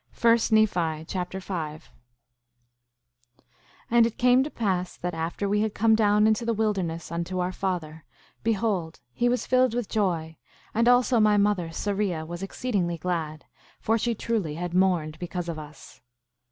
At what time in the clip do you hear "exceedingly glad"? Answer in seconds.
12.41-13.45